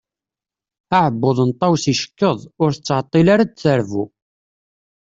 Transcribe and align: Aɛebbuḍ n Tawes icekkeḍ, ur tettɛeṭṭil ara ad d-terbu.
Aɛebbuḍ 0.97 1.37
n 1.49 1.51
Tawes 1.59 1.85
icekkeḍ, 1.93 2.39
ur 2.61 2.69
tettɛeṭṭil 2.73 3.27
ara 3.33 3.43
ad 3.45 3.51
d-terbu. 3.51 4.03